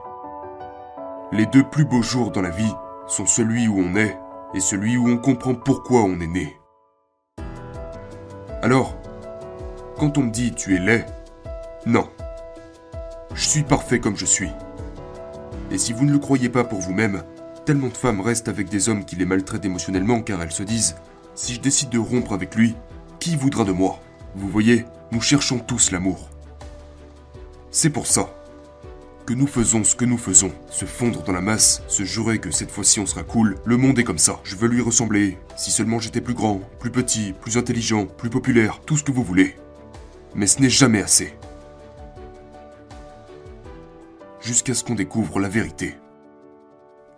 Les 1.31 1.47
deux 1.47 1.63
plus 1.63 1.85
beaux 1.85 2.03
jours 2.03 2.29
dans 2.29 2.41
la 2.41 2.51
vie 2.51 2.73
sont 3.07 3.25
celui 3.25 3.67
où 3.67 3.79
on 3.79 3.95
est 3.95 4.19
et 4.53 4.59
celui 4.59 4.97
où 4.97 5.07
on 5.07 5.17
comprend 5.17 5.55
pourquoi 5.55 6.01
on 6.01 6.19
est 6.19 6.27
né. 6.27 6.57
Alors, 8.61 8.95
quand 9.97 10.17
on 10.17 10.23
me 10.23 10.31
dit 10.31 10.53
tu 10.53 10.75
es 10.75 10.79
laid, 10.79 11.05
non. 11.85 12.07
Je 13.33 13.47
suis 13.47 13.63
parfait 13.63 13.99
comme 13.99 14.17
je 14.17 14.25
suis. 14.25 14.51
Et 15.71 15.77
si 15.77 15.93
vous 15.93 16.05
ne 16.05 16.11
le 16.11 16.19
croyez 16.19 16.49
pas 16.49 16.63
pour 16.63 16.79
vous-même, 16.79 17.23
tellement 17.65 17.87
de 17.87 17.97
femmes 17.97 18.21
restent 18.21 18.47
avec 18.47 18.69
des 18.69 18.89
hommes 18.89 19.05
qui 19.05 19.15
les 19.15 19.25
maltraitent 19.25 19.65
émotionnellement 19.65 20.21
car 20.21 20.41
elles 20.41 20.51
se 20.51 20.63
disent 20.63 20.95
si 21.35 21.53
je 21.53 21.61
décide 21.61 21.89
de 21.89 21.99
rompre 21.99 22.33
avec 22.33 22.55
lui, 22.55 22.75
qui 23.19 23.35
voudra 23.35 23.63
de 23.63 23.71
moi? 23.71 23.99
Vous 24.35 24.49
voyez, 24.49 24.85
nous 25.11 25.21
cherchons 25.21 25.59
tous 25.59 25.91
l'amour. 25.91 26.29
C'est 27.71 27.89
pour 27.89 28.07
ça 28.07 28.33
que 29.25 29.33
nous 29.33 29.47
faisons 29.47 29.83
ce 29.83 29.95
que 29.95 30.05
nous 30.05 30.17
faisons. 30.17 30.53
Se 30.69 30.85
fondre 30.85 31.21
dans 31.21 31.33
la 31.33 31.41
masse, 31.41 31.83
se 31.89 32.03
jurer 32.03 32.39
que 32.39 32.49
cette 32.49 32.71
fois-ci 32.71 33.01
on 33.01 33.05
sera 33.05 33.23
cool. 33.23 33.57
Le 33.65 33.75
monde 33.75 33.99
est 33.99 34.05
comme 34.05 34.17
ça. 34.17 34.39
Je 34.45 34.55
veux 34.55 34.69
lui 34.69 34.81
ressembler. 34.81 35.37
Si 35.57 35.69
seulement 35.69 35.99
j'étais 35.99 36.21
plus 36.21 36.33
grand, 36.33 36.61
plus 36.79 36.91
petit, 36.91 37.33
plus 37.33 37.57
intelligent, 37.57 38.05
plus 38.05 38.29
populaire, 38.29 38.79
tout 38.85 38.95
ce 38.95 39.03
que 39.03 39.11
vous 39.11 39.23
voulez. 39.23 39.57
Mais 40.33 40.47
ce 40.47 40.61
n'est 40.61 40.69
jamais 40.69 41.01
assez. 41.01 41.33
Jusqu'à 44.39 44.73
ce 44.73 44.85
qu'on 44.85 44.95
découvre 44.95 45.41
la 45.41 45.49
vérité. 45.49 45.95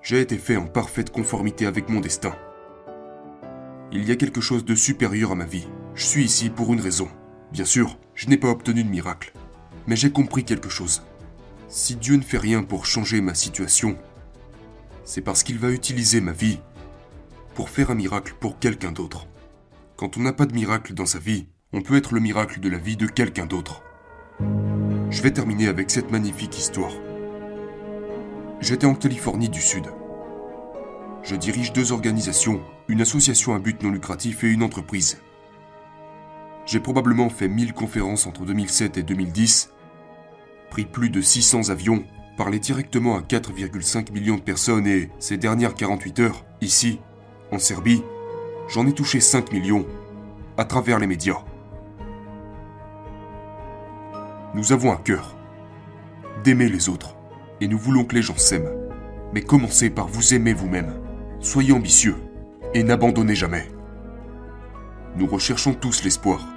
J'ai 0.01 0.19
été 0.19 0.37
fait 0.37 0.57
en 0.57 0.65
parfaite 0.65 1.11
conformité 1.11 1.67
avec 1.67 1.89
mon 1.89 1.99
destin. 1.99 2.33
Il 3.91 4.07
y 4.07 4.11
a 4.11 4.15
quelque 4.15 4.41
chose 4.41 4.65
de 4.65 4.73
supérieur 4.73 5.31
à 5.31 5.35
ma 5.35 5.45
vie. 5.45 5.67
Je 5.99 6.05
suis 6.05 6.23
ici 6.23 6.49
pour 6.49 6.71
une 6.71 6.79
raison. 6.79 7.09
Bien 7.51 7.65
sûr, 7.65 7.97
je 8.15 8.27
n'ai 8.27 8.37
pas 8.37 8.47
obtenu 8.47 8.85
de 8.85 8.89
miracle. 8.89 9.33
Mais 9.85 9.97
j'ai 9.97 10.11
compris 10.11 10.45
quelque 10.45 10.69
chose. 10.69 11.03
Si 11.67 11.97
Dieu 11.97 12.15
ne 12.15 12.21
fait 12.21 12.37
rien 12.37 12.63
pour 12.63 12.85
changer 12.85 13.19
ma 13.19 13.33
situation, 13.33 13.97
c'est 15.03 15.19
parce 15.19 15.43
qu'il 15.43 15.59
va 15.59 15.71
utiliser 15.71 16.21
ma 16.21 16.31
vie 16.31 16.59
pour 17.53 17.69
faire 17.69 17.91
un 17.91 17.95
miracle 17.95 18.33
pour 18.39 18.59
quelqu'un 18.59 18.93
d'autre. 18.93 19.27
Quand 19.97 20.15
on 20.15 20.21
n'a 20.21 20.31
pas 20.31 20.45
de 20.45 20.53
miracle 20.53 20.93
dans 20.93 21.05
sa 21.05 21.19
vie, 21.19 21.49
on 21.73 21.81
peut 21.81 21.97
être 21.97 22.13
le 22.13 22.21
miracle 22.21 22.61
de 22.61 22.69
la 22.69 22.77
vie 22.77 22.95
de 22.95 23.05
quelqu'un 23.05 23.45
d'autre. 23.45 23.83
Je 25.09 25.21
vais 25.21 25.31
terminer 25.31 25.67
avec 25.67 25.91
cette 25.91 26.11
magnifique 26.11 26.57
histoire. 26.57 26.93
J'étais 28.61 28.87
en 28.87 28.95
Californie 28.95 29.49
du 29.49 29.59
Sud. 29.59 29.83
Je 31.23 31.35
dirige 31.35 31.73
deux 31.73 31.91
organisations, 31.91 32.61
une 32.87 33.01
association 33.01 33.53
à 33.53 33.59
but 33.59 33.83
non 33.83 33.91
lucratif 33.91 34.45
et 34.45 34.47
une 34.47 34.63
entreprise. 34.63 35.17
J'ai 36.69 36.79
probablement 36.79 37.29
fait 37.29 37.47
1000 37.47 37.73
conférences 37.73 38.27
entre 38.27 38.45
2007 38.45 38.99
et 38.99 39.01
2010 39.01 39.71
pris 40.69 40.85
plus 40.85 41.09
de 41.09 41.19
600 41.19 41.71
avions, 41.71 42.03
parlé 42.37 42.59
directement 42.59 43.17
à 43.17 43.21
4,5 43.21 44.11
millions 44.11 44.35
de 44.35 44.41
personnes 44.41 44.85
et, 44.85 45.09
ces 45.17 45.37
dernières 45.37 45.73
48 45.73 46.19
heures, 46.19 46.45
ici, 46.61 46.99
en 47.51 47.57
Serbie, 47.57 48.03
j'en 48.67 48.85
ai 48.85 48.93
touché 48.93 49.19
5 49.19 49.51
millions, 49.51 49.87
à 50.57 50.65
travers 50.65 50.99
les 50.99 51.07
médias. 51.07 51.39
Nous 54.53 54.71
avons 54.71 54.91
un 54.91 54.97
cœur, 54.97 55.35
d'aimer 56.43 56.69
les 56.69 56.87
autres, 56.87 57.15
et 57.61 57.67
nous 57.67 57.79
voulons 57.79 58.05
que 58.05 58.13
les 58.13 58.21
gens 58.21 58.37
s'aiment. 58.37 58.69
Mais 59.33 59.41
commencez 59.41 59.89
par 59.89 60.07
vous 60.07 60.35
aimer 60.35 60.53
vous-même. 60.53 61.01
Soyez 61.39 61.73
ambitieux, 61.73 62.17
et 62.75 62.83
n'abandonnez 62.83 63.33
jamais. 63.33 63.67
Nous 65.15 65.25
recherchons 65.25 65.73
tous 65.73 66.03
l'espoir. 66.03 66.47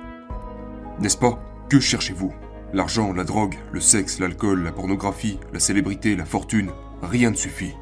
N'est-ce 1.03 1.19
pas? 1.19 1.37
Que 1.69 1.81
cherchez-vous? 1.81 2.33
L'argent, 2.73 3.13
la 3.13 3.25
drogue, 3.25 3.57
le 3.73 3.81
sexe, 3.81 4.21
l'alcool, 4.21 4.63
la 4.63 4.71
pornographie, 4.71 5.41
la 5.53 5.59
célébrité, 5.59 6.15
la 6.15 6.25
fortune, 6.25 6.71
rien 7.03 7.33
ne 7.33 7.35
suffit. 7.35 7.75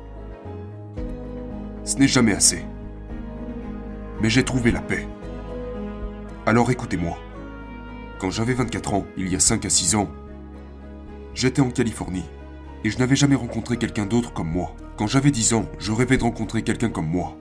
Ce 1.85 1.99
n'est 1.99 2.09
jamais 2.09 2.33
assez. 2.33 2.65
Mais 4.23 4.31
j'ai 4.31 4.43
trouvé 4.43 4.73
la 4.73 4.81
paix. 4.81 5.07
Alors 6.47 6.71
écoutez-moi. 6.71 7.19
Quand 8.19 8.31
j'avais 8.31 8.55
24 8.55 8.95
ans, 8.95 9.05
il 9.19 9.29
y 9.31 9.37
a 9.37 9.41
5 9.41 9.67
à 9.67 9.71
6 9.71 9.97
ans, 9.97 10.09
j'étais 11.35 11.61
en 11.61 11.71
Californie 11.71 12.25
et 12.85 12.91
je 12.91 12.99
n'avais 12.99 13.17
jamais 13.17 13.37
rencontré 13.37 13.77
quelqu'un 13.77 14.07
d'autre 14.07 14.33
comme 14.33 14.51
moi. 14.51 14.75
Quand 14.97 15.07
j'avais 15.07 15.31
10 15.31 15.53
ans, 15.53 15.67
je 15.79 15.93
rêvais 15.93 16.17
de 16.17 16.23
rencontrer 16.23 16.63
quelqu'un 16.63 16.89
comme 16.89 17.11
moi. 17.11 17.37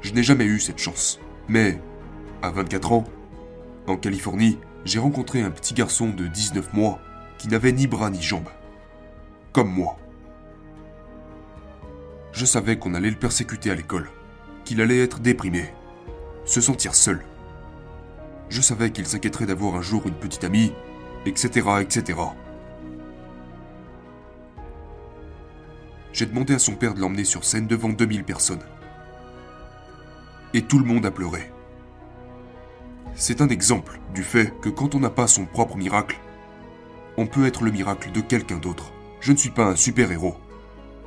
Je 0.00 0.14
n'ai 0.14 0.22
jamais 0.22 0.46
eu 0.46 0.58
cette 0.58 0.78
chance. 0.78 1.20
Mais, 1.48 1.78
à 2.40 2.50
24 2.50 2.92
ans, 2.92 3.04
en 3.86 3.96
Californie, 3.96 4.58
j'ai 4.84 4.98
rencontré 4.98 5.42
un 5.42 5.50
petit 5.50 5.74
garçon 5.74 6.08
de 6.10 6.26
19 6.26 6.72
mois 6.72 7.00
qui 7.38 7.48
n'avait 7.48 7.72
ni 7.72 7.86
bras 7.86 8.10
ni 8.10 8.22
jambes. 8.22 8.48
Comme 9.52 9.72
moi. 9.72 9.96
Je 12.32 12.44
savais 12.46 12.78
qu'on 12.78 12.94
allait 12.94 13.10
le 13.10 13.16
persécuter 13.16 13.70
à 13.70 13.74
l'école, 13.74 14.08
qu'il 14.64 14.80
allait 14.80 15.02
être 15.02 15.20
déprimé, 15.20 15.74
se 16.44 16.60
sentir 16.60 16.94
seul. 16.94 17.22
Je 18.48 18.60
savais 18.60 18.90
qu'il 18.90 19.06
s'inquiéterait 19.06 19.46
d'avoir 19.46 19.74
un 19.74 19.82
jour 19.82 20.06
une 20.06 20.14
petite 20.14 20.44
amie, 20.44 20.72
etc., 21.26 21.68
etc. 21.80 22.18
J'ai 26.12 26.26
demandé 26.26 26.54
à 26.54 26.58
son 26.58 26.74
père 26.74 26.94
de 26.94 27.00
l'emmener 27.00 27.24
sur 27.24 27.44
scène 27.44 27.66
devant 27.66 27.88
2000 27.88 28.24
personnes. 28.24 28.62
Et 30.54 30.62
tout 30.62 30.78
le 30.78 30.84
monde 30.84 31.06
a 31.06 31.10
pleuré. 31.10 31.51
C'est 33.14 33.40
un 33.40 33.48
exemple 33.48 34.00
du 34.14 34.22
fait 34.22 34.52
que 34.60 34.68
quand 34.68 34.94
on 34.94 35.00
n'a 35.00 35.10
pas 35.10 35.26
son 35.26 35.44
propre 35.44 35.76
miracle, 35.76 36.18
on 37.16 37.26
peut 37.26 37.46
être 37.46 37.62
le 37.62 37.70
miracle 37.70 38.10
de 38.10 38.20
quelqu'un 38.20 38.56
d'autre. 38.56 38.92
Je 39.20 39.32
ne 39.32 39.36
suis 39.36 39.50
pas 39.50 39.66
un 39.66 39.76
super-héros. 39.76 40.36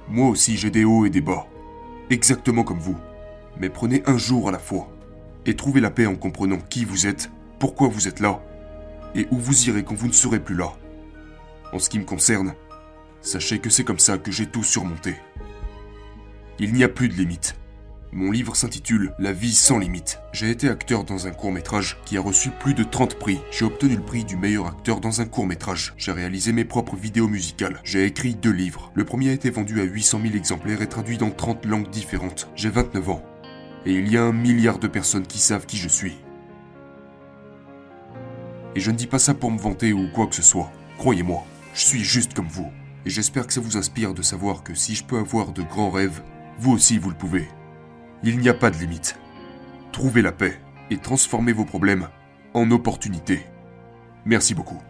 Moi 0.08 0.30
aussi 0.30 0.56
j'ai 0.56 0.70
des 0.70 0.86
hauts 0.86 1.06
et 1.06 1.10
des 1.10 1.22
bas. 1.22 1.48
Exactement 2.10 2.64
comme 2.64 2.80
vous. 2.80 2.98
Mais 3.60 3.70
prenez 3.70 4.04
un 4.06 4.18
jour 4.18 4.48
à 4.48 4.52
la 4.52 4.60
fois. 4.60 4.88
Et 5.46 5.56
trouvez 5.56 5.82
la 5.82 5.92
paix 5.92 6.06
en 6.06 6.16
comprenant 6.16 6.60
qui 6.70 6.86
vous 6.86 7.08
êtes, 7.08 7.32
pourquoi 7.60 7.88
vous 7.88 8.08
êtes 8.08 8.20
là, 8.20 8.42
et 9.16 9.28
où 9.32 9.38
vous 9.38 9.70
irez 9.70 9.84
quand 9.84 9.96
vous 9.96 10.08
ne 10.08 10.14
serez 10.14 10.40
plus 10.40 10.56
là. 10.56 10.74
En 11.74 11.80
ce 11.80 11.90
qui 11.90 12.00
me 12.00 12.06
concerne, 12.06 12.54
sachez 13.22 13.60
que 13.60 13.70
c'est 13.70 13.84
comme 13.84 14.00
ça 14.00 14.18
que 14.18 14.32
j'ai 14.32 14.48
tout 14.48 14.64
surmonté. 14.64 15.16
Il 16.60 16.74
n'y 16.74 16.84
a 16.84 16.90
plus 16.90 17.10
de 17.10 17.16
limites. 17.16 17.56
Mon 18.16 18.32
livre 18.32 18.56
s'intitule 18.56 19.12
La 19.20 19.34
vie 19.34 19.54
sans 19.54 19.78
limite. 19.78 20.22
J'ai 20.32 20.50
été 20.50 20.70
acteur 20.70 21.04
dans 21.04 21.28
un 21.28 21.32
court 21.32 21.52
métrage 21.52 21.98
qui 22.06 22.16
a 22.16 22.22
reçu 22.22 22.50
plus 22.50 22.74
de 22.74 22.86
30 22.86 23.20
prix. 23.20 23.42
J'ai 23.52 23.66
obtenu 23.66 23.98
le 23.98 24.02
prix 24.02 24.24
du 24.24 24.38
meilleur 24.38 24.68
acteur 24.68 25.02
dans 25.02 25.20
un 25.20 25.26
court 25.26 25.46
métrage. 25.46 25.94
J'ai 25.98 26.14
réalisé 26.14 26.54
mes 26.54 26.64
propres 26.64 26.96
vidéos 26.96 27.28
musicales. 27.28 27.82
J'ai 27.84 28.06
écrit 28.06 28.34
deux 28.34 28.54
livres. 28.54 28.90
Le 28.94 29.04
premier 29.04 29.32
a 29.32 29.34
été 29.34 29.50
vendu 29.50 29.82
à 29.82 29.84
800 29.84 30.22
000 30.24 30.36
exemplaires 30.36 30.82
et 30.82 30.88
traduit 30.88 31.18
dans 31.18 31.30
30 31.30 31.66
langues 31.66 31.90
différentes. 31.90 32.48
J'ai 32.56 32.70
29 32.70 33.10
ans. 33.10 33.22
Et 33.86 33.92
il 33.92 34.10
y 34.10 34.16
a 34.16 34.24
un 34.24 34.32
milliard 34.32 34.80
de 34.80 34.88
personnes 34.88 35.28
qui 35.28 35.40
savent 35.40 35.66
qui 35.66 35.76
je 35.76 35.90
suis. 35.90 36.16
Et 38.76 38.80
je 38.80 38.92
ne 38.92 38.96
dis 38.96 39.08
pas 39.08 39.20
ça 39.20 39.34
pour 39.34 39.52
me 39.52 39.60
vanter 39.60 39.92
ou 39.92 40.08
quoi 40.14 40.28
que 40.28 40.36
ce 40.36 40.42
soit. 40.42 40.72
Croyez-moi, 41.00 41.44
je 41.74 41.82
suis 41.82 42.06
juste 42.06 42.34
comme 42.34 42.48
vous. 42.48 42.72
Et 43.06 43.10
j'espère 43.10 43.46
que 43.46 43.52
ça 43.52 43.60
vous 43.60 43.76
inspire 43.76 44.14
de 44.14 44.22
savoir 44.22 44.64
que 44.64 44.74
si 44.74 44.96
je 44.96 45.04
peux 45.04 45.18
avoir 45.18 45.52
de 45.52 45.64
grands 45.64 45.92
rêves, 45.92 46.22
vous 46.60 46.72
aussi 46.72 46.98
vous 46.98 47.10
le 47.10 47.18
pouvez. 47.18 47.50
Il 48.24 48.40
n'y 48.40 48.50
a 48.50 48.54
pas 48.54 48.72
de 48.72 48.78
limite. 48.78 49.20
Trouvez 49.92 50.22
la 50.22 50.32
paix 50.32 50.60
et 50.90 50.98
transformez 50.98 51.54
vos 51.54 51.66
problèmes 51.66 52.08
en 52.54 52.70
opportunités. 52.72 53.46
Merci 54.26 54.56
beaucoup. 54.56 54.82